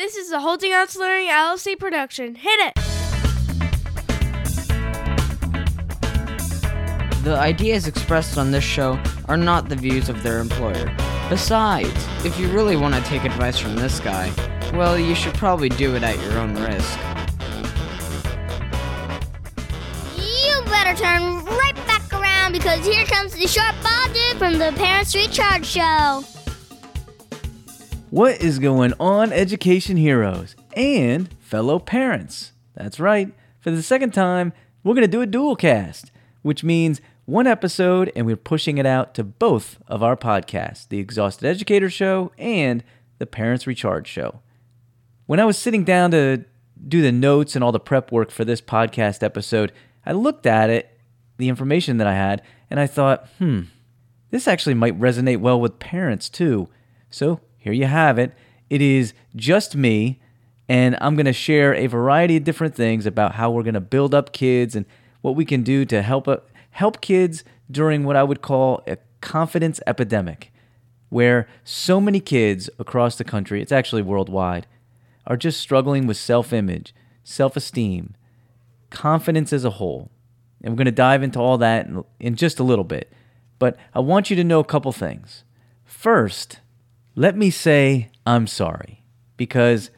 [0.00, 2.34] This is a Holding Out Learning LLC production.
[2.34, 2.74] Hit it!
[7.22, 10.90] The ideas expressed on this show are not the views of their employer.
[11.28, 11.92] Besides,
[12.24, 14.32] if you really want to take advice from this guy,
[14.72, 16.98] well, you should probably do it at your own risk.
[20.16, 24.72] You better turn right back around because here comes the Short Bald Dude from the
[24.78, 26.24] Parents Recharge Show.
[28.10, 32.50] What is going on, education heroes and fellow parents?
[32.74, 33.32] That's right.
[33.60, 34.52] For the second time,
[34.82, 36.10] we're going to do a dual cast,
[36.42, 40.98] which means one episode and we're pushing it out to both of our podcasts, the
[40.98, 42.82] Exhausted Educator Show and
[43.18, 44.40] the Parents Recharge Show.
[45.26, 46.44] When I was sitting down to
[46.88, 49.70] do the notes and all the prep work for this podcast episode,
[50.04, 50.98] I looked at it,
[51.36, 53.60] the information that I had, and I thought, hmm,
[54.30, 56.68] this actually might resonate well with parents too.
[57.08, 58.32] So here you have it.
[58.68, 60.18] It is just me,
[60.68, 63.80] and I'm going to share a variety of different things about how we're going to
[63.80, 64.86] build up kids and
[65.20, 66.38] what we can do to help uh,
[66.70, 70.52] help kids during what I would call a confidence epidemic,
[71.10, 74.66] where so many kids across the country, it's actually worldwide,
[75.26, 78.14] are just struggling with self-image, self-esteem,
[78.88, 80.10] confidence as a whole.
[80.62, 83.12] And we're going to dive into all that in, in just a little bit.
[83.58, 85.44] But I want you to know a couple things.
[85.84, 86.60] First,
[87.14, 89.04] let me say I'm sorry
[89.36, 89.90] because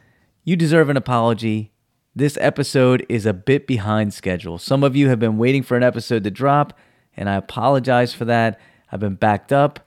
[0.45, 1.73] you deserve an apology.
[2.15, 4.59] This episode is a bit behind schedule.
[4.59, 6.79] Some of you have been waiting for an episode to drop,
[7.17, 8.59] and I apologize for that.
[8.91, 9.81] I've been backed up.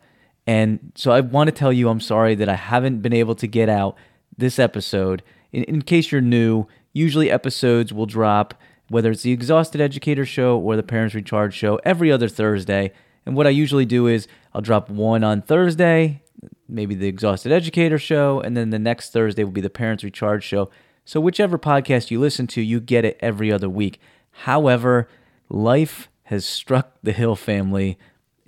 [0.48, 3.48] And so I want to tell you I'm sorry that I haven't been able to
[3.48, 3.98] get out
[4.38, 5.24] this episode.
[5.52, 8.54] In, in case you're new, usually episodes will drop,
[8.90, 12.92] whether it's the Exhausted Educator Show or the Parents Recharge Show, every other Thursday.
[13.26, 16.22] And what I usually do is I'll drop one on Thursday,
[16.68, 20.44] maybe the Exhausted Educator Show, and then the next Thursday will be the Parents Recharge
[20.44, 20.70] Show.
[21.04, 24.00] So, whichever podcast you listen to, you get it every other week.
[24.32, 25.08] However,
[25.50, 27.98] life has struck the Hill family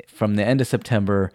[0.07, 1.31] from the end of September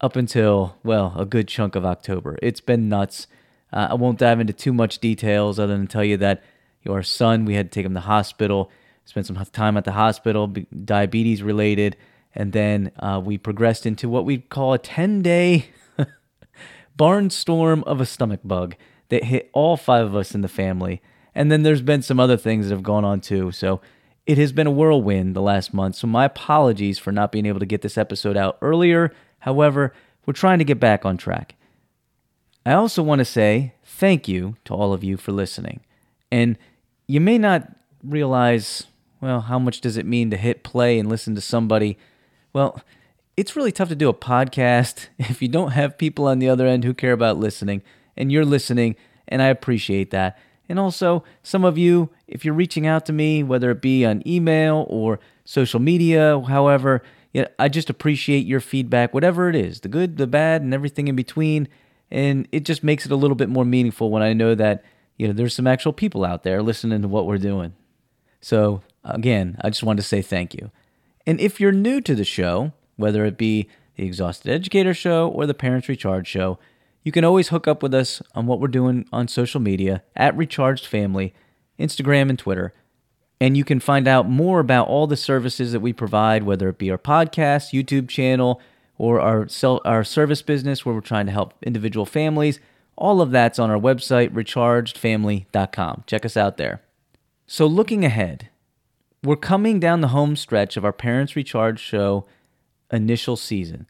[0.00, 2.38] up until, well, a good chunk of October.
[2.42, 3.26] It's been nuts.
[3.72, 6.42] Uh, I won't dive into too much details other than tell you that
[6.82, 8.70] your son, we had to take him to hospital,
[9.04, 11.96] spent some time at the hospital, diabetes related,
[12.34, 15.66] and then uh, we progressed into what we call a 10 day
[16.98, 18.76] barnstorm of a stomach bug
[19.08, 21.02] that hit all five of us in the family.
[21.34, 23.52] And then there's been some other things that have gone on too.
[23.52, 23.80] So
[24.26, 25.96] it has been a whirlwind the last month.
[25.96, 29.12] So my apologies for not being able to get this episode out earlier.
[29.40, 29.92] However,
[30.24, 31.54] we're trying to get back on track.
[32.64, 35.80] I also want to say thank you to all of you for listening.
[36.32, 36.56] And
[37.06, 37.70] you may not
[38.02, 38.86] realize,
[39.20, 41.98] well, how much does it mean to hit play and listen to somebody?
[42.54, 42.80] Well,
[43.36, 46.66] it's really tough to do a podcast if you don't have people on the other
[46.66, 47.82] end who care about listening,
[48.16, 48.96] and you're listening,
[49.26, 50.38] and I appreciate that.
[50.68, 54.26] And also, some of you, if you're reaching out to me, whether it be on
[54.26, 57.02] email or social media, however,
[57.58, 61.16] I just appreciate your feedback, whatever it is the good, the bad, and everything in
[61.16, 61.68] between.
[62.10, 64.84] And it just makes it a little bit more meaningful when I know that,
[65.16, 67.74] you know, there's some actual people out there listening to what we're doing.
[68.40, 70.70] So, again, I just wanted to say thank you.
[71.26, 75.46] And if you're new to the show, whether it be the Exhausted Educator Show or
[75.46, 76.58] the Parents Recharge Show,
[77.02, 80.36] you can always hook up with us on what we're doing on social media at
[80.36, 81.34] Recharged Family,
[81.78, 82.72] Instagram, and Twitter.
[83.40, 86.78] And you can find out more about all the services that we provide, whether it
[86.78, 88.60] be our podcast, YouTube channel,
[88.96, 89.48] or our,
[89.84, 92.58] our service business where we're trying to help individual families.
[92.96, 96.04] All of that's on our website, rechargedfamily.com.
[96.06, 96.80] Check us out there.
[97.46, 98.48] So, looking ahead,
[99.22, 102.24] we're coming down the home stretch of our Parents Recharge show
[102.94, 103.86] initial season.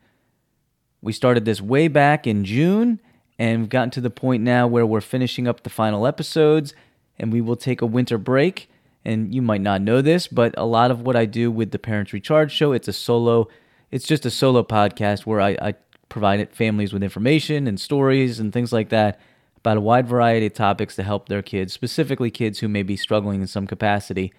[1.01, 3.01] We started this way back in June,
[3.39, 6.75] and we've gotten to the point now where we're finishing up the final episodes,
[7.19, 8.71] and we will take a winter break.
[9.05, 11.79] And you might not know this, but a lot of what I do with the
[11.79, 13.49] Parents Recharge show, it's a solo,
[13.91, 15.75] it's just a solo podcast where I, I
[16.09, 19.21] provide families with information and stories and things like that
[19.59, 22.97] about a wide variety of topics to help their kids, specifically kids who may be
[22.97, 24.33] struggling in some capacity.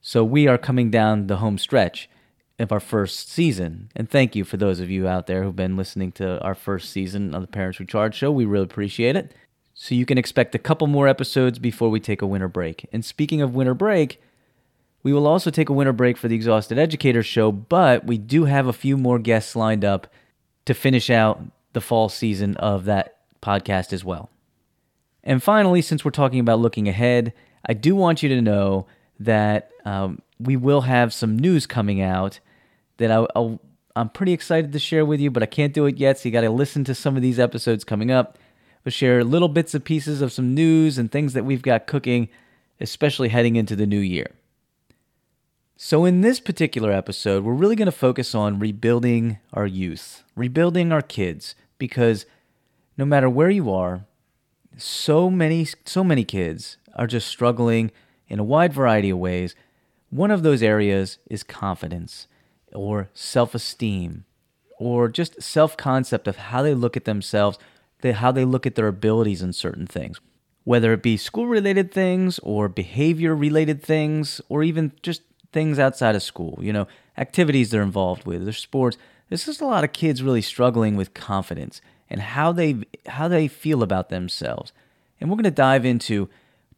[0.00, 2.08] So we are coming down the home stretch
[2.60, 3.90] of our first season.
[3.96, 6.90] And thank you for those of you out there who've been listening to our first
[6.90, 8.30] season of the Parents Recharge Show.
[8.30, 9.34] We really appreciate it.
[9.74, 12.86] So you can expect a couple more episodes before we take a winter break.
[12.92, 14.20] And speaking of winter break,
[15.02, 18.44] we will also take a winter break for the Exhausted Educator Show, but we do
[18.44, 20.06] have a few more guests lined up
[20.66, 21.42] to finish out
[21.72, 24.28] the fall season of that podcast as well.
[25.24, 27.32] And finally, since we're talking about looking ahead,
[27.66, 28.86] I do want you to know
[29.18, 32.40] that um, we will have some news coming out
[33.00, 35.96] that I, i am pretty excited to share with you, but I can't do it
[35.96, 36.18] yet.
[36.18, 38.38] So you got to listen to some of these episodes coming up.
[38.84, 42.28] We'll share little bits and pieces of some news and things that we've got cooking,
[42.78, 44.30] especially heading into the new year.
[45.76, 50.92] So, in this particular episode, we're really going to focus on rebuilding our youth, rebuilding
[50.92, 52.26] our kids, because
[52.98, 54.04] no matter where you are,
[54.76, 57.92] so many, so many kids are just struggling
[58.28, 59.54] in a wide variety of ways.
[60.10, 62.26] One of those areas is confidence
[62.74, 64.24] or self esteem
[64.78, 67.58] or just self concept of how they look at themselves,
[68.02, 70.20] how they look at their abilities in certain things,
[70.64, 75.22] whether it be school related things or behavior related things or even just
[75.52, 76.86] things outside of school, you know,
[77.18, 78.96] activities they're involved with, their sports.
[79.28, 82.76] This is a lot of kids really struggling with confidence and how they
[83.06, 84.72] how they feel about themselves.
[85.20, 86.28] And we're going to dive into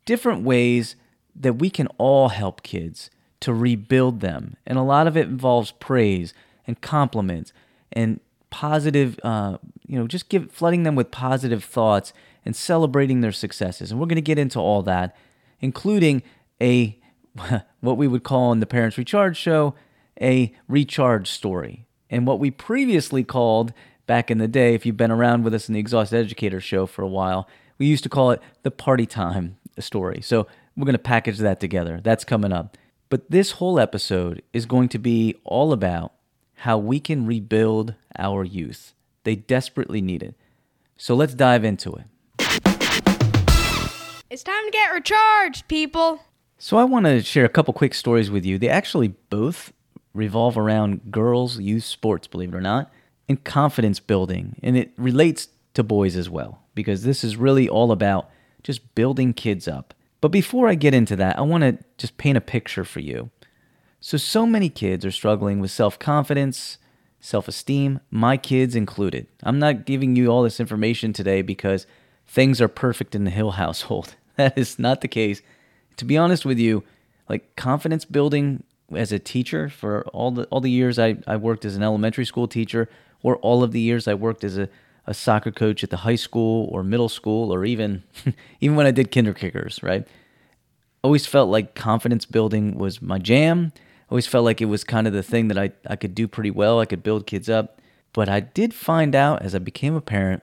[0.04, 0.96] different ways
[1.34, 3.10] that we can all help kids
[3.42, 4.56] to rebuild them.
[4.66, 6.34] And a lot of it involves praise
[6.66, 7.52] and compliments
[7.92, 12.12] and positive, uh, you know, just give flooding them with positive thoughts
[12.44, 13.90] and celebrating their successes.
[13.90, 15.16] And we're going to get into all that,
[15.60, 16.22] including
[16.60, 16.98] a
[17.80, 19.74] what we would call in the Parents Recharge show
[20.20, 23.72] a recharge story, and what we previously called
[24.06, 26.86] back in the day, if you've been around with us in the Exhausted Educator show
[26.86, 27.48] for a while,
[27.78, 30.20] we used to call it the party time story.
[30.22, 30.46] So
[30.76, 32.00] we're going to package that together.
[32.02, 32.76] That's coming up.
[33.12, 36.14] But this whole episode is going to be all about
[36.55, 38.94] how we can rebuild our youth.
[39.25, 40.35] They desperately need it.
[40.97, 42.05] So let's dive into it.
[44.31, 46.23] It's time to get recharged, people.
[46.56, 48.56] So I want to share a couple quick stories with you.
[48.56, 49.75] They actually both
[50.14, 52.91] revolve around girls' youth sports, believe it or not,
[53.29, 54.59] and confidence building.
[54.62, 58.31] And it relates to boys as well, because this is really all about
[58.62, 59.93] just building kids up.
[60.22, 63.30] But before I get into that, I want to just paint a picture for you.
[64.00, 66.78] So, so many kids are struggling with self confidence,
[67.20, 69.26] self esteem, my kids included.
[69.42, 71.86] I'm not giving you all this information today because
[72.24, 74.14] things are perfect in the Hill household.
[74.36, 75.42] That is not the case.
[75.98, 76.84] To be honest with you,
[77.28, 78.64] like confidence building
[78.96, 82.25] as a teacher for all the all the years I, I worked as an elementary
[82.25, 82.88] school teacher
[83.22, 84.70] or all of the years I worked as a,
[85.06, 88.02] a soccer coach at the high school or middle school or even
[88.60, 90.06] even when I did kinder kickers, right?
[91.02, 93.72] Always felt like confidence building was my jam.
[94.10, 96.50] Always felt like it was kind of the thing that I, I could do pretty
[96.50, 96.81] well.
[96.81, 97.81] I could build kids up.
[98.12, 100.43] But I did find out as I became a parent,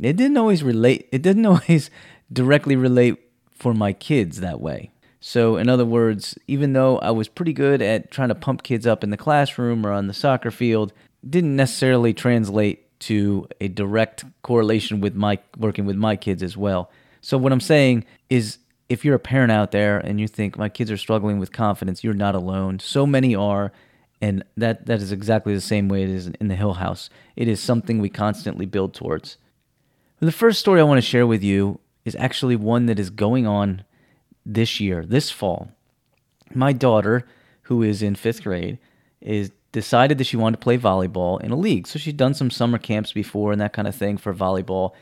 [0.00, 1.90] it didn't always relate it didn't always
[2.32, 3.18] directly relate
[3.52, 4.90] for my kids that way.
[5.24, 8.88] So, in other words, even though I was pretty good at trying to pump kids
[8.88, 10.92] up in the classroom or on the soccer field,
[11.28, 16.90] didn't necessarily translate to a direct correlation with my working with my kids as well.
[17.20, 18.58] So what I'm saying is
[18.88, 22.04] if you're a parent out there and you think my kids are struggling with confidence,
[22.04, 22.78] you're not alone.
[22.78, 23.72] So many are
[24.20, 27.10] and that that is exactly the same way it is in the Hill House.
[27.34, 29.36] It is something we constantly build towards.
[30.20, 33.46] The first story I want to share with you is actually one that is going
[33.46, 33.84] on
[34.46, 35.72] this year, this fall.
[36.54, 37.26] My daughter,
[37.62, 38.78] who is in 5th grade,
[39.20, 41.86] is decided that she wanted to play volleyball in a league.
[41.86, 44.92] So she'd done some summer camps before and that kind of thing for volleyball,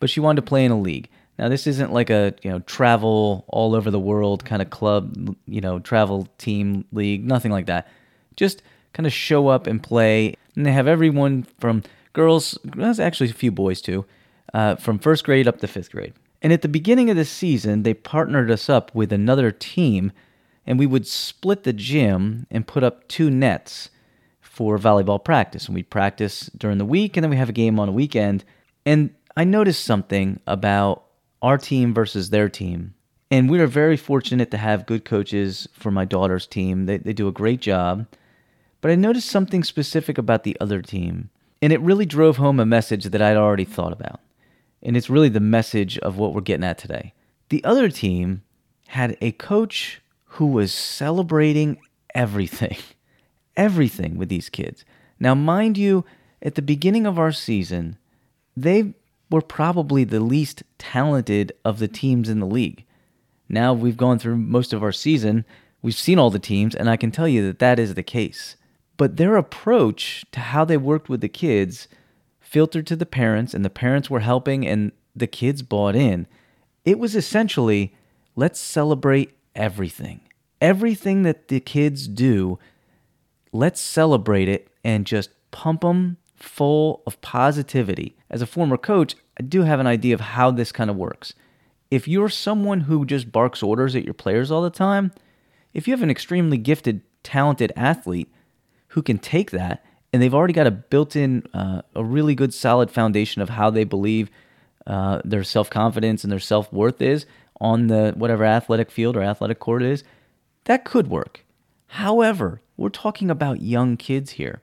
[0.00, 1.08] but she wanted to play in a league.
[1.38, 5.36] Now this isn't like a, you know, travel all over the world kind of club,
[5.46, 7.88] you know, travel team league, nothing like that.
[8.36, 10.34] Just kind of show up and play.
[10.54, 11.82] And they have everyone from
[12.12, 14.04] girls, there's actually a few boys too,
[14.54, 16.12] uh, from first grade up to fifth grade.
[16.42, 20.10] And at the beginning of the season, they partnered us up with another team,
[20.66, 23.90] and we would split the gym and put up two nets
[24.52, 25.64] for volleyball practice.
[25.64, 28.44] And we'd practice during the week, and then we have a game on a weekend.
[28.84, 31.04] And I noticed something about
[31.40, 32.92] our team versus their team.
[33.30, 36.84] And we are very fortunate to have good coaches for my daughter's team.
[36.84, 38.06] They, they do a great job.
[38.82, 41.30] But I noticed something specific about the other team.
[41.62, 44.20] And it really drove home a message that I'd already thought about.
[44.82, 47.14] And it's really the message of what we're getting at today.
[47.48, 48.42] The other team
[48.88, 51.78] had a coach who was celebrating
[52.14, 52.76] everything.
[53.56, 54.84] everything with these kids.
[55.18, 56.04] Now, mind you,
[56.42, 57.98] at the beginning of our season,
[58.56, 58.94] they
[59.30, 62.84] were probably the least talented of the teams in the league.
[63.48, 65.44] Now we've gone through most of our season,
[65.80, 68.56] we've seen all the teams, and I can tell you that that is the case.
[68.96, 71.88] But their approach to how they worked with the kids
[72.40, 76.26] filtered to the parents, and the parents were helping, and the kids bought in.
[76.84, 77.94] It was essentially
[78.36, 80.20] let's celebrate everything.
[80.60, 82.58] Everything that the kids do
[83.52, 88.16] let's celebrate it and just pump them full of positivity.
[88.28, 91.34] As a former coach, I do have an idea of how this kind of works.
[91.90, 95.12] If you're someone who just barks orders at your players all the time,
[95.74, 98.32] if you have an extremely gifted, talented athlete
[98.88, 102.52] who can take that and they've already got a built in, uh, a really good,
[102.52, 104.30] solid foundation of how they believe
[104.86, 107.26] uh, their self confidence and their self worth is
[107.60, 110.02] on the whatever athletic field or athletic court is,
[110.64, 111.44] that could work.
[111.86, 114.62] However, we're talking about young kids here.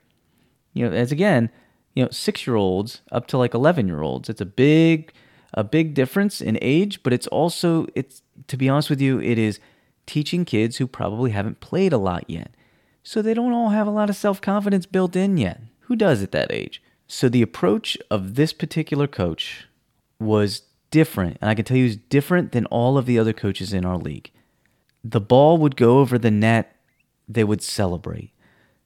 [0.74, 1.50] You know, as again,
[1.96, 4.30] you know, six year olds up to like eleven year olds.
[4.30, 5.12] It's a big,
[5.54, 9.38] a big difference in age, but it's also it's to be honest with you, it
[9.38, 9.60] is
[10.06, 12.52] teaching kids who probably haven't played a lot yet.
[13.04, 15.62] So they don't all have a lot of self confidence built in yet.
[15.82, 16.82] Who does at that age?
[17.08, 19.68] So the approach of this particular coach
[20.20, 23.74] was different, and I can tell you, it's different than all of the other coaches
[23.74, 24.32] in our league.
[25.04, 26.76] The ball would go over the net,
[27.30, 28.32] they would celebrate.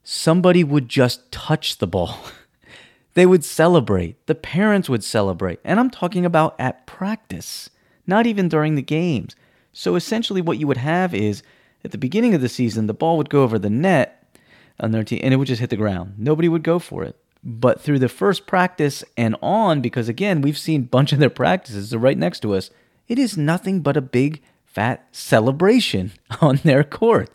[0.04, 2.20] Somebody would just touch the ball.
[3.14, 4.24] they would celebrate.
[4.28, 5.60] The parents would celebrate.
[5.64, 7.70] And I'm talking about at practice,
[8.06, 9.36] not even during the games.
[9.72, 11.42] So essentially, what you would have is
[11.86, 14.20] at the beginning of the season, the ball would go over the net
[14.80, 16.16] on their team and it would just hit the ground.
[16.18, 17.16] Nobody would go for it.
[17.44, 21.30] But through the first practice and on, because again, we've seen a bunch of their
[21.30, 22.70] practices, they're right next to us,
[23.08, 27.30] it is nothing but a big fat celebration on their court.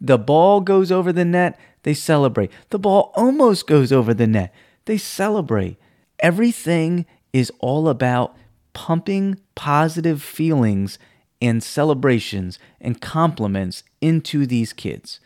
[0.00, 2.50] The ball goes over the net, they celebrate.
[2.70, 5.76] The ball almost goes over the net, they celebrate.
[6.20, 8.36] Everything is all about
[8.72, 10.98] pumping positive feelings
[11.40, 15.20] and celebrations and compliments into these kids.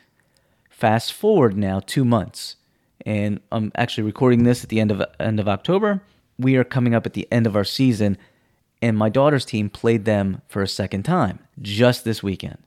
[0.68, 2.56] Fast forward now two months
[3.06, 6.02] and I'm actually recording this at the end of end of October.
[6.38, 8.18] We are coming up at the end of our season,
[8.80, 12.58] and my daughter's team played them for a second time just this weekend.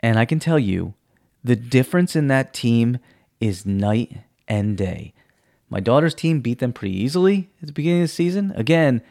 [0.00, 0.94] And I can tell you,
[1.42, 2.98] the difference in that team
[3.40, 5.14] is night and day.
[5.68, 8.52] My daughter's team beat them pretty easily at the beginning of the season.
[8.56, 9.02] Again,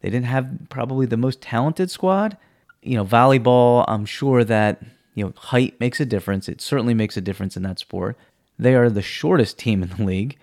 [0.00, 2.36] they didn't have probably the most talented squad.
[2.82, 4.82] You know, volleyball, I'm sure that,
[5.14, 6.48] you know, height makes a difference.
[6.48, 8.16] It certainly makes a difference in that sport.
[8.58, 10.38] They are the shortest team in the league.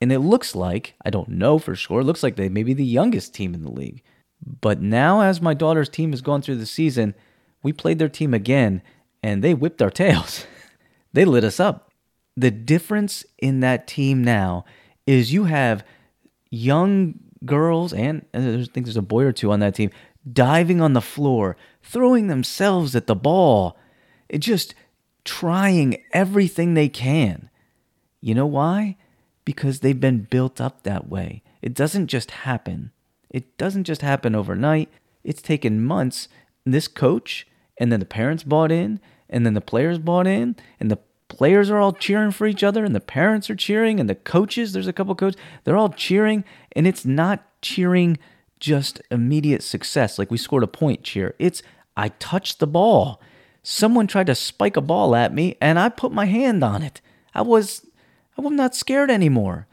[0.00, 2.74] And it looks like, I don't know for sure, it looks like they may be
[2.74, 4.02] the youngest team in the league.
[4.60, 7.14] But now, as my daughter's team has gone through the season,
[7.62, 8.82] we played their team again
[9.22, 10.46] and they whipped our tails.
[11.14, 11.90] they lit us up.
[12.36, 14.64] The difference in that team now
[15.06, 15.84] is you have
[16.50, 19.90] young girls, and I think there's a boy or two on that team,
[20.30, 23.76] diving on the floor, throwing themselves at the ball.
[24.28, 24.74] It just
[25.24, 27.48] trying everything they can.
[28.20, 28.96] You know why?
[29.44, 31.42] Because they've been built up that way.
[31.62, 32.90] It doesn't just happen.
[33.30, 34.88] It doesn't just happen overnight.
[35.22, 36.28] It's taken months.
[36.64, 37.46] This coach
[37.78, 41.70] and then the parents bought in, and then the players bought in, and the players
[41.70, 44.86] are all cheering for each other, and the parents are cheering, and the coaches, there's
[44.86, 48.18] a couple coaches, they're all cheering, and it's not cheering
[48.60, 51.34] just immediate success, like we scored a point cheer.
[51.38, 51.62] It's
[51.96, 53.20] I touched the ball.
[53.62, 57.00] Someone tried to spike a ball at me, and I put my hand on it.
[57.34, 57.86] I was
[58.36, 59.66] I was not scared anymore.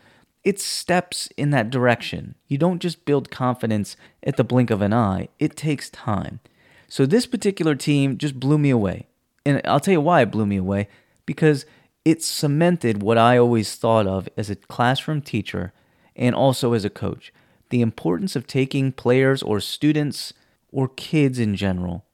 [0.43, 2.35] It's steps in that direction.
[2.47, 6.39] You don't just build confidence at the blink of an eye, it takes time.
[6.87, 9.07] So, this particular team just blew me away.
[9.45, 10.87] And I'll tell you why it blew me away
[11.25, 11.65] because
[12.05, 15.73] it cemented what I always thought of as a classroom teacher
[16.15, 17.31] and also as a coach
[17.69, 20.33] the importance of taking players or students
[20.71, 22.05] or kids in general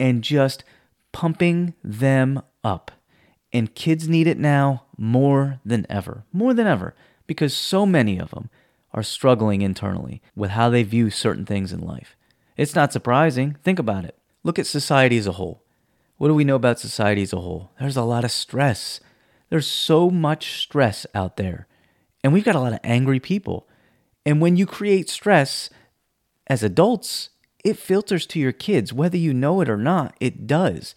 [0.00, 0.64] and just
[1.10, 2.90] pumping them up.
[3.52, 6.94] And kids need it now more than ever, more than ever,
[7.26, 8.48] because so many of them
[8.94, 12.16] are struggling internally with how they view certain things in life.
[12.56, 13.56] It's not surprising.
[13.62, 14.16] Think about it.
[14.42, 15.62] Look at society as a whole.
[16.22, 17.72] What do we know about society as a whole?
[17.80, 19.00] There's a lot of stress.
[19.50, 21.66] There's so much stress out there.
[22.22, 23.66] And we've got a lot of angry people.
[24.24, 25.68] And when you create stress
[26.46, 27.30] as adults,
[27.64, 30.94] it filters to your kids, whether you know it or not, it does.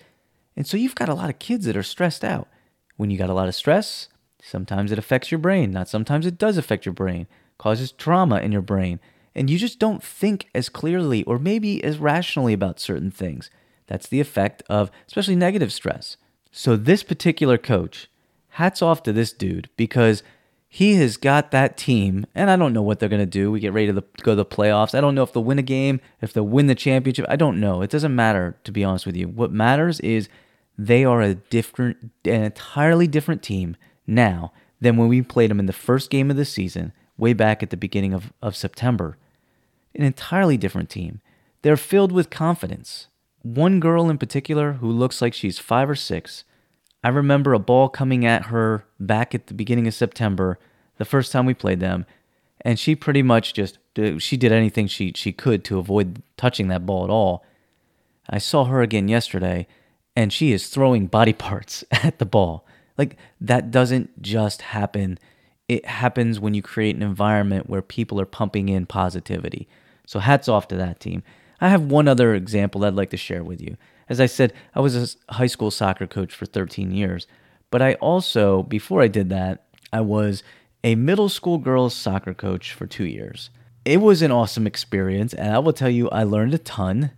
[0.56, 2.48] And so you've got a lot of kids that are stressed out.
[2.96, 4.10] When you got a lot of stress,
[4.44, 5.72] sometimes it affects your brain.
[5.72, 7.26] Not sometimes it does affect your brain,
[7.58, 9.00] causes trauma in your brain.
[9.34, 13.50] And you just don't think as clearly or maybe as rationally about certain things.
[13.88, 16.18] That's the effect of especially negative stress.
[16.52, 18.10] So, this particular coach,
[18.56, 20.24] hats off to this dude because
[20.68, 23.52] he has got that team, and I don't know what they're going to do.
[23.52, 24.94] We get ready to go to the playoffs.
[24.96, 27.26] I don't know if they'll win a game, if they'll win the championship.
[27.30, 27.82] I don't know.
[27.82, 29.28] It doesn't matter, to be honest with you.
[29.28, 30.28] What matters is
[30.78, 34.52] they are a different, an entirely different team now
[34.82, 37.70] than when we played them in the first game of the season, way back at
[37.70, 39.18] the beginning of, of September.
[39.94, 41.22] An entirely different team.
[41.62, 43.08] They're filled with confidence.
[43.46, 46.46] One girl in particular who looks like she's five or six.
[47.04, 50.58] I remember a ball coming at her back at the beginning of September,
[50.98, 52.08] the first time we played them,
[52.62, 56.70] and she pretty much just uh, she did anything she she could to avoid touching
[56.70, 57.46] that ball at all.
[58.28, 59.68] I saw her again yesterday,
[60.16, 62.66] and she is throwing body parts at the ball.
[62.98, 65.20] Like that doesn't just happen.
[65.68, 69.68] It happens when you create an environment where people are pumping in positivity.
[70.08, 71.22] So hats off to that team.
[71.62, 73.78] I have one other example I'd like to share with you.
[74.10, 77.28] As I said, I was a high school soccer coach for 13 years,
[77.72, 80.44] but I also, before I did that, I was
[80.84, 83.50] a middle school girls soccer coach for two years.
[83.84, 87.12] It was an awesome experience, and I will tell you, I learned a ton.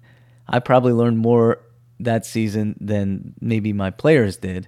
[0.48, 1.60] I probably learned more
[2.00, 4.67] that season than maybe my players did,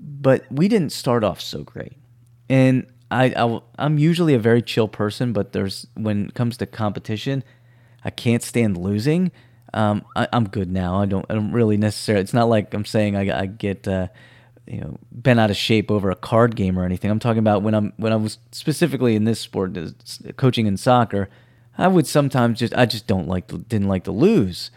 [0.00, 1.94] but we didn't start off so great.
[2.48, 6.66] And I, I am usually a very chill person, but there's when it comes to
[6.66, 7.44] competition,
[8.04, 9.32] I can't stand losing.
[9.72, 11.00] Um, I, am good now.
[11.00, 12.22] I don't I don't really necessarily.
[12.22, 14.08] It's not like I'm saying I, I get uh,
[14.66, 17.10] you know bent out of shape over a card game or anything.
[17.10, 19.76] I'm talking about when I'm when I was specifically in this sport,
[20.36, 21.28] coaching in soccer.
[21.76, 24.70] I would sometimes just I just don't like to, didn't like to lose,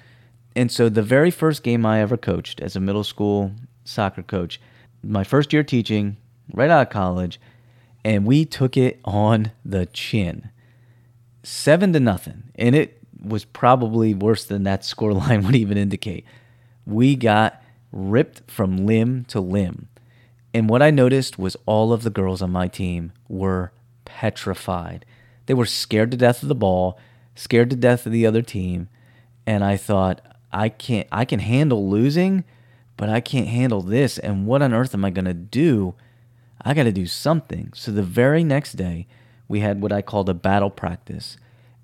[0.56, 3.52] and so the very first game I ever coached as a middle school
[3.86, 4.60] soccer coach,
[5.04, 6.18] my first year teaching,
[6.52, 7.40] right out of college,
[8.04, 10.50] and we took it on the chin,
[11.44, 16.26] seven to nothing, and it was probably worse than that score line would even indicate.
[16.86, 19.88] We got ripped from limb to limb.
[20.54, 23.72] And what I noticed was all of the girls on my team were
[24.06, 25.06] petrified.
[25.46, 26.98] They were scared to death of the ball,
[27.36, 28.90] scared to death of the other team,
[29.46, 30.22] and I thought,
[30.52, 32.44] I can't I can handle losing,
[32.96, 35.94] but I can't handle this and what on earth am I going to do?
[36.62, 37.72] I got to do something.
[37.76, 39.08] So the very next day,
[39.48, 41.38] we had what I called a battle practice.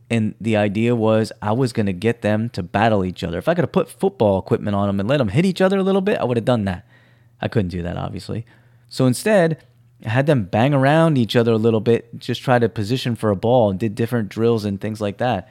[0.09, 3.37] And the idea was I was going to get them to battle each other.
[3.37, 5.77] If I could have put football equipment on them and let them hit each other
[5.77, 6.85] a little bit, I would have done that.
[7.41, 8.45] I couldn't do that, obviously.
[8.89, 9.63] So instead,
[10.05, 13.29] I had them bang around each other a little bit, just try to position for
[13.29, 15.49] a ball and did different drills and things like that.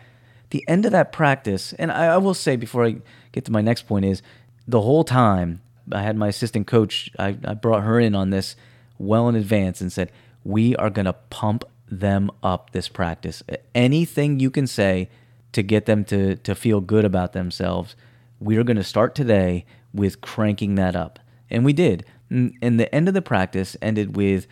[0.50, 2.96] The end of that practice, and I, I will say before I
[3.32, 4.22] get to my next point, is
[4.68, 8.54] the whole time I had my assistant coach, I, I brought her in on this
[8.98, 10.12] well in advance and said,
[10.44, 11.64] We are going to pump
[12.00, 13.42] them up this practice.
[13.74, 15.10] Anything you can say
[15.52, 17.94] to get them to, to feel good about themselves,
[18.40, 21.18] we are going to start today with cranking that up.
[21.50, 22.04] And we did.
[22.30, 24.46] And the end of the practice ended with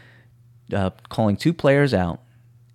[0.72, 2.20] uh, calling two players out,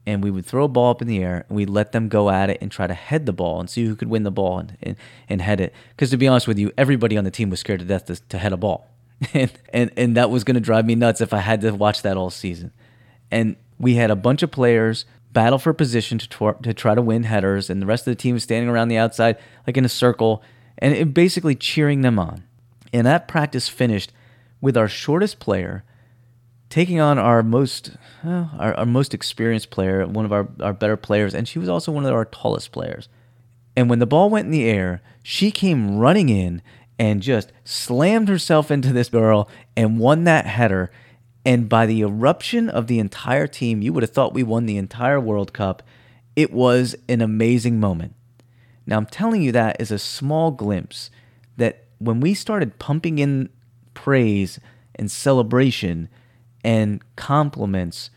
[0.08, 2.32] and we would throw a ball up in the air, and we'd let them go
[2.32, 4.60] at it and try to head the ball and see who could win the ball
[4.60, 4.96] and, and,
[5.30, 5.74] and head it.
[5.92, 8.16] Because to be honest with you, everybody on the team was scared to death to,
[8.16, 8.90] to head a ball.
[9.34, 12.02] and, and, and that was going to drive me nuts if I had to watch
[12.02, 12.72] that all season.
[13.32, 17.02] And we had a bunch of players battle for position to, tor- to try to
[17.02, 19.86] win headers, and the rest of the team was standing around the outside like in
[19.86, 20.42] a circle
[20.78, 22.44] and it, basically cheering them on.
[22.94, 24.12] And that practice finished
[24.62, 25.84] with our shortest player
[26.70, 27.92] taking on our most
[28.26, 31.70] uh, our, our most experienced player, one of our, our better players, and she was
[31.70, 33.08] also one of our tallest players.
[33.76, 36.62] And when the ball went in the air, she came running in
[36.98, 40.92] and just slammed herself into this girl and won that header
[41.46, 44.78] and by the eruption of the entire team, you would have thought we won the
[44.78, 45.84] entire World Cup.
[46.36, 48.16] It was an amazing moment.
[48.88, 51.12] Now, I'm telling you that as a small glimpse
[51.58, 53.50] that when we started pumping in
[53.94, 54.60] praise
[54.96, 56.10] and celebration
[56.64, 58.10] and compliments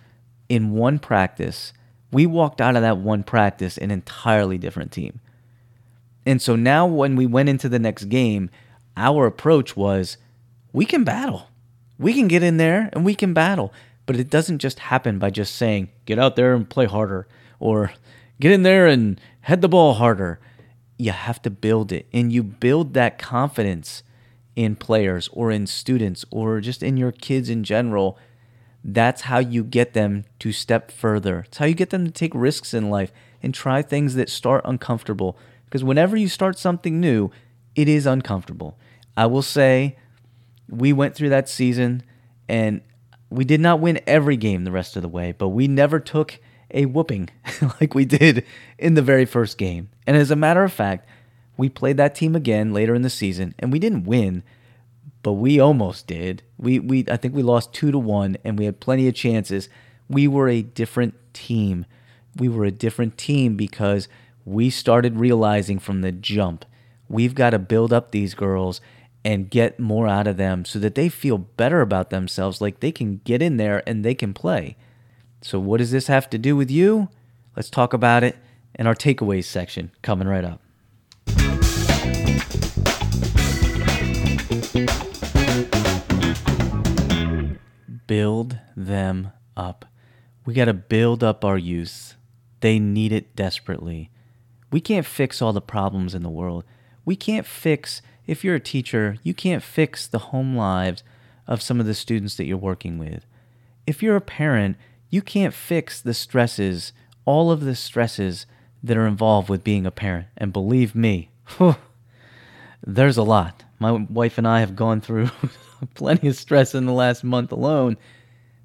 [0.48, 1.74] in one practice,
[2.10, 5.20] we walked out of that one practice an entirely different team.
[6.24, 8.50] And so now, when we went into the next game,
[8.96, 10.16] our approach was
[10.72, 11.48] we can battle
[11.98, 13.72] we can get in there and we can battle.
[14.06, 17.26] But it doesn't just happen by just saying, get out there and play harder,
[17.60, 17.92] or
[18.40, 20.40] get in there and head the ball harder.
[20.96, 22.06] You have to build it.
[22.12, 24.02] And you build that confidence
[24.56, 28.18] in players or in students or just in your kids in general.
[28.82, 31.40] That's how you get them to step further.
[31.46, 34.62] It's how you get them to take risks in life and try things that start
[34.64, 35.36] uncomfortable.
[35.66, 37.30] Because whenever you start something new,
[37.74, 38.78] it is uncomfortable.
[39.16, 39.96] I will say,
[40.68, 42.02] we went through that season
[42.48, 42.80] and
[43.30, 46.38] we did not win every game the rest of the way, but we never took
[46.70, 47.28] a whooping
[47.80, 48.44] like we did
[48.78, 49.88] in the very first game.
[50.06, 51.08] And as a matter of fact,
[51.56, 54.42] we played that team again later in the season and we didn't win,
[55.22, 56.42] but we almost did.
[56.56, 59.68] We we I think we lost 2 to 1 and we had plenty of chances.
[60.08, 61.84] We were a different team.
[62.36, 64.08] We were a different team because
[64.44, 66.64] we started realizing from the jump,
[67.08, 68.80] we've got to build up these girls
[69.28, 72.90] and get more out of them so that they feel better about themselves, like they
[72.90, 74.74] can get in there and they can play.
[75.42, 77.10] So, what does this have to do with you?
[77.54, 78.38] Let's talk about it
[78.74, 80.62] in our takeaways section coming right up.
[88.06, 89.84] Build them up.
[90.46, 92.14] We got to build up our youth.
[92.60, 94.10] They need it desperately.
[94.72, 96.64] We can't fix all the problems in the world.
[97.04, 101.02] We can't fix if you're a teacher, you can't fix the home lives
[101.48, 103.24] of some of the students that you're working with.
[103.86, 104.76] If you're a parent,
[105.08, 106.92] you can't fix the stresses,
[107.24, 108.44] all of the stresses
[108.84, 110.26] that are involved with being a parent.
[110.36, 111.30] And believe me,
[112.86, 113.64] there's a lot.
[113.78, 115.30] My wife and I have gone through
[115.94, 117.96] plenty of stress in the last month alone.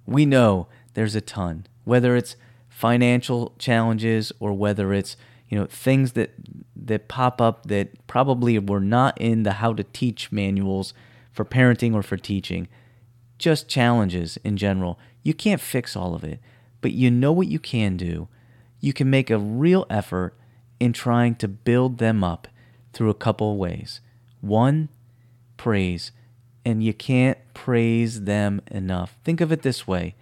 [0.06, 2.36] We know there's a ton, whether it's
[2.68, 5.16] financial challenges or whether it's
[5.54, 6.32] you know things that
[6.76, 10.96] that pop up that probably were not in the how to teach manuals
[11.32, 12.68] for parenting or for teaching
[13.38, 14.98] just challenges in general.
[15.22, 16.40] You can't fix all of it
[16.82, 18.28] but you know what you can do.
[18.82, 20.36] You can make a real effort
[20.80, 22.48] in trying to build them up
[22.94, 24.02] through a couple ways.
[24.42, 24.90] One
[25.56, 26.12] praise
[26.66, 29.20] and you can't praise them enough.
[29.24, 30.16] Think of it this way.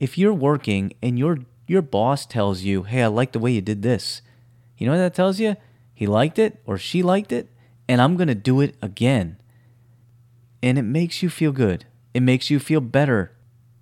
[0.00, 3.60] If you're working and your your boss tells you hey i like the way you
[3.60, 4.22] did this
[4.76, 5.56] you know what that tells you?
[5.92, 7.48] He liked it or she liked it,
[7.88, 9.36] and I'm going to do it again.
[10.62, 11.84] And it makes you feel good.
[12.12, 13.32] It makes you feel better.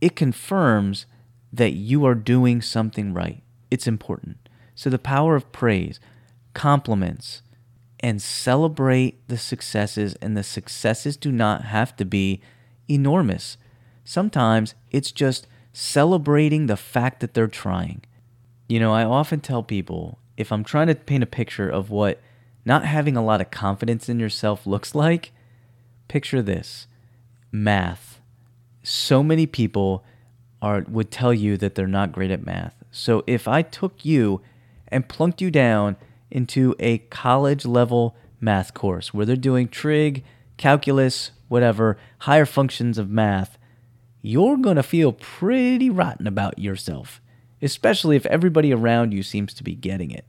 [0.01, 1.07] It confirms
[1.53, 3.43] that you are doing something right.
[3.71, 4.49] It's important.
[4.75, 6.01] So, the power of praise,
[6.55, 7.43] compliments,
[8.01, 12.41] and celebrate the successes, and the successes do not have to be
[12.89, 13.57] enormous.
[14.05, 18.03] Sometimes it's just celebrating the fact that they're trying.
[18.69, 22.21] You know, I often tell people if I'm trying to paint a picture of what
[22.65, 25.33] not having a lot of confidence in yourself looks like,
[26.09, 26.87] picture this
[27.51, 28.21] math.
[28.83, 30.05] So many people
[30.61, 32.75] are would tell you that they're not great at math.
[32.91, 34.43] So if I took you
[34.89, 35.97] and plunked you down
[36.31, 40.25] into a college level math course where they're doing trig,
[40.59, 43.57] calculus, whatever, higher functions of math,
[44.21, 47.23] you're going to feel pretty rotten about yourself
[47.63, 50.27] especially if everybody around you seems to be getting it.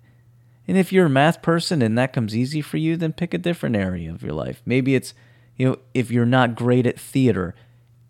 [0.67, 3.37] And if you're a math person and that comes easy for you, then pick a
[3.37, 4.61] different area of your life.
[4.65, 5.13] Maybe it's,
[5.57, 7.53] you know, if you're not great at theater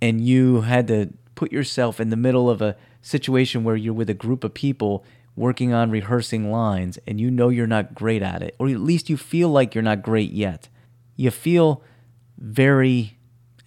[0.02, 4.10] and you had to put yourself in the middle of a situation where you're with
[4.10, 5.04] a group of people
[5.36, 9.10] working on rehearsing lines and you know you're not great at it, or at least
[9.10, 10.70] you feel like you're not great yet.
[11.16, 11.82] You feel
[12.38, 13.18] very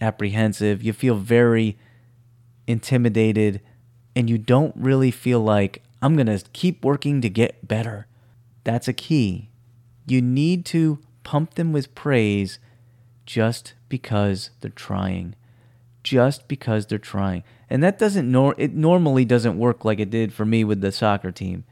[0.01, 1.77] apprehensive, you feel very
[2.67, 3.61] intimidated
[4.15, 8.07] and you don't really feel like, I'm going to keep working to get better.
[8.67, 9.49] That's a key.
[10.09, 12.59] You need to pump them with praise
[13.25, 15.37] just because they're trying.
[16.03, 17.45] Just because they're trying.
[17.71, 20.91] And that doesn't nor it normally doesn't work like it did for me with the
[20.91, 21.63] soccer team.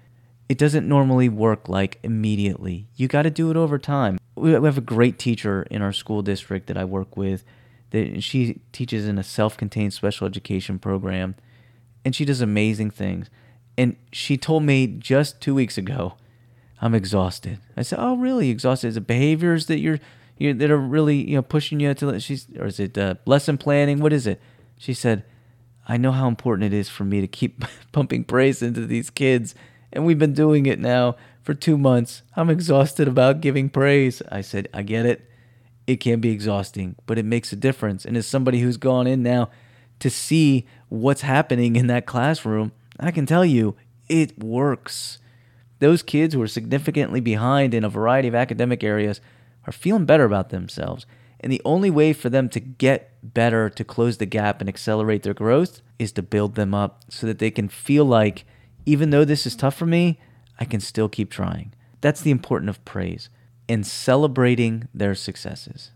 [0.49, 2.87] It doesn't normally work like immediately.
[2.95, 4.17] You got to do it over time.
[4.37, 7.43] We have a great teacher in our school district that I work with.
[7.91, 11.35] That she teaches in a self-contained special education program
[12.05, 13.31] and she does amazing things.
[13.77, 16.15] And she told me just two weeks ago,
[16.85, 17.61] I'm exhausted.
[17.79, 18.89] I said, "Oh, really exhausted?
[18.89, 20.01] Is it behaviors that you're,
[20.37, 23.57] you're that are really you know pushing you to?" She's or is it uh, lesson
[23.57, 24.01] planning?
[24.01, 24.39] What is it?
[24.77, 25.25] She said,
[25.89, 29.55] "I know how important it is for me to keep pumping praise into these kids,
[29.95, 32.21] and we've been doing it now for two months.
[32.37, 35.27] I'm exhausted about giving praise." I said, "I get it.
[35.87, 39.23] It can be exhausting, but it makes a difference." And as somebody who's gone in
[39.23, 39.49] now
[40.01, 43.75] to see what's happening in that classroom, I can tell you
[44.07, 45.19] it works.
[45.85, 49.21] Those kids who are significantly behind in a variety of academic areas
[49.67, 51.05] are feeling better about themselves.
[51.41, 55.25] And the only way for them to get better, to close the gap and accelerate
[55.25, 58.47] their growth, is to build them up so that they can feel like,
[58.87, 60.19] even though this is tough for me,
[60.59, 61.75] I can still keep trying.
[62.01, 63.29] That's the importance of praise
[63.69, 65.91] and celebrating their successes.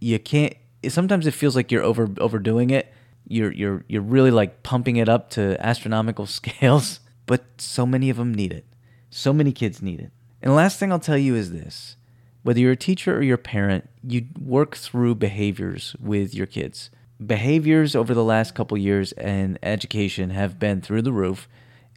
[0.00, 0.54] You can't,
[0.88, 2.90] sometimes it feels like you're over overdoing it
[3.30, 8.16] you're you're you're really like pumping it up to astronomical scales, but so many of
[8.16, 8.66] them need it.
[9.10, 10.12] So many kids need it.
[10.40, 11.96] And last thing I'll tell you is this.
[12.42, 16.90] Whether you're a teacher or your parent, you work through behaviors with your kids.
[17.24, 21.48] Behaviors over the last couple years and education have been through the roof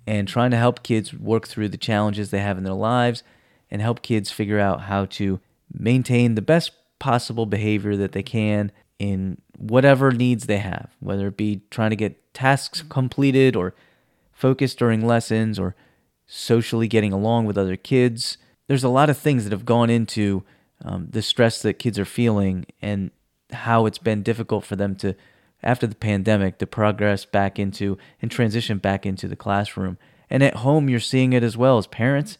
[0.06, 3.24] and trying to help kids work through the challenges they have in their lives
[3.72, 5.40] and help kids figure out how to
[5.72, 11.38] maintain the best possible behavior that they can in whatever needs they have, whether it
[11.38, 13.74] be trying to get tasks completed or
[14.34, 15.76] focus during lessons or
[16.36, 18.38] socially getting along with other kids.
[18.68, 20.44] There's a lot of things that have gone into
[20.84, 23.12] um, the stress that kids are feeling and
[23.52, 25.16] how it's been difficult for them to,
[25.62, 30.00] after the pandemic, to progress back into and transition back into the classroom.
[30.28, 32.40] And at home, you're seeing it as well as parents.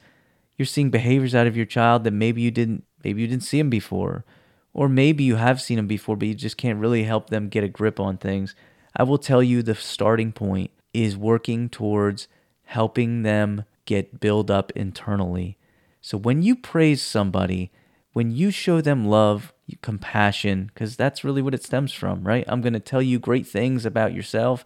[0.58, 3.60] You're seeing behaviors out of your child that maybe you didn't, maybe you didn't see
[3.60, 4.26] them before
[4.74, 7.64] or maybe you have seen them before, but you just can't really help them get
[7.64, 8.56] a grip on things.
[8.96, 12.28] I will tell you the starting point is working towards
[12.64, 15.58] helping them get build up internally.
[16.02, 17.72] So when you praise somebody,
[18.14, 22.46] when you show them love, compassion, because that's really what it stems from, right?
[22.48, 24.66] I'm going to tell you great things about yourself.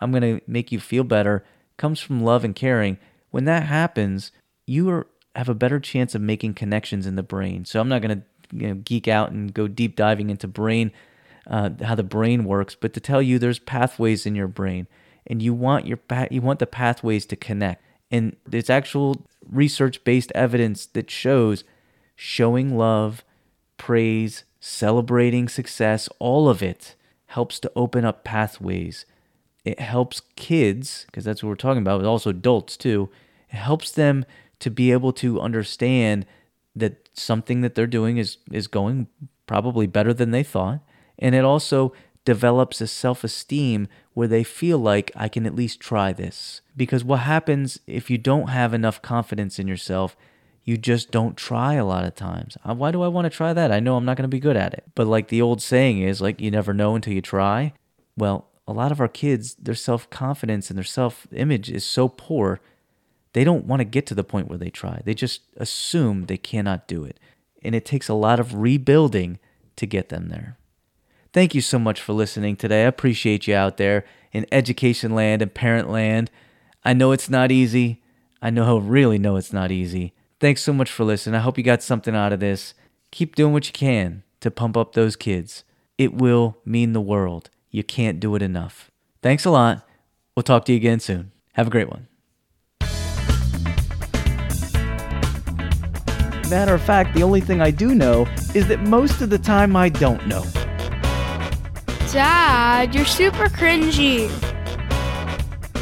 [0.00, 1.44] I'm going to make you feel better.
[1.76, 2.98] Comes from love and caring.
[3.30, 4.32] When that happens,
[4.66, 7.64] you are have a better chance of making connections in the brain.
[7.64, 10.90] So I'm not going to you know, geek out and go deep diving into brain,
[11.46, 14.88] uh, how the brain works, but to tell you there's pathways in your brain,
[15.26, 15.98] and you want your
[16.30, 17.82] you want the pathways to connect.
[18.10, 21.64] And there's actual research-based evidence that shows
[22.16, 23.24] showing love,
[23.76, 26.94] praise, celebrating success, all of it
[27.26, 29.04] helps to open up pathways.
[29.64, 33.10] It helps kids, because that's what we're talking about, but also adults too.
[33.50, 34.24] It helps them
[34.60, 36.26] to be able to understand
[36.74, 39.08] that something that they're doing is is going
[39.46, 40.80] probably better than they thought
[41.18, 41.92] and it also
[42.24, 47.20] develops a self-esteem where they feel like I can at least try this because what
[47.20, 50.16] happens if you don't have enough confidence in yourself
[50.68, 52.58] you just don't try a lot of times.
[52.62, 53.72] Uh, why do I want to try that?
[53.72, 54.84] I know I'm not going to be good at it.
[54.94, 57.72] But like the old saying is like you never know until you try.
[58.18, 62.60] Well, a lot of our kids, their self-confidence and their self-image is so poor
[63.32, 65.00] they don't want to get to the point where they try.
[65.06, 67.18] They just assume they cannot do it.
[67.62, 69.38] And it takes a lot of rebuilding
[69.76, 70.58] to get them there.
[71.32, 72.84] Thank you so much for listening today.
[72.84, 76.30] I appreciate you out there in education land and parent land.
[76.84, 78.02] I know it's not easy.
[78.40, 80.14] I know, really know it's not easy.
[80.40, 81.34] Thanks so much for listening.
[81.34, 82.72] I hope you got something out of this.
[83.10, 85.64] Keep doing what you can to pump up those kids.
[85.98, 87.50] It will mean the world.
[87.70, 88.90] You can't do it enough.
[89.22, 89.86] Thanks a lot.
[90.34, 91.32] We'll talk to you again soon.
[91.54, 92.06] Have a great one.
[96.48, 99.76] Matter of fact, the only thing I do know is that most of the time
[99.76, 100.44] I don't know.
[102.12, 104.30] Dad, you're super cringy.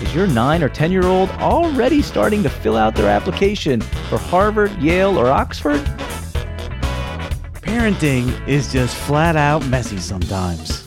[0.02, 4.18] Is your 9 or 10 year old already starting to fill out their application for
[4.18, 5.80] Harvard, Yale, or Oxford?
[7.62, 10.85] Parenting is just flat out messy sometimes.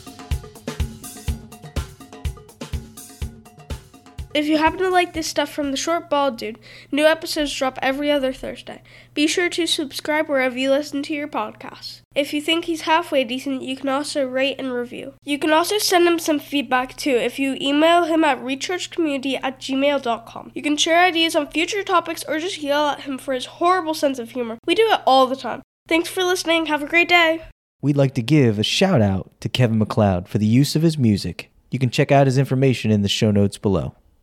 [4.40, 6.60] If you happen to like this stuff from the Short Bald Dude,
[6.94, 8.82] new episodes drop every other Thursday.
[9.14, 12.00] Be sure to subscribe wherever you listen to your podcasts.
[12.16, 15.16] If you think he's halfway decent, you can also rate and review.
[15.26, 19.60] You can also send him some feedback too if you email him at rechargecommunity at
[19.60, 20.52] gmail.com.
[20.56, 23.94] You can share ideas on future topics or just yell at him for his horrible
[23.94, 24.58] sense of humor.
[24.66, 25.64] We do it all the time.
[25.90, 26.68] Thanks for listening.
[26.68, 27.44] Have a great day.
[27.82, 30.98] We'd like to give a shout out to Kevin MacLeod for the use of his
[30.98, 31.52] music.
[31.72, 33.96] You can check out his information in the show notes below.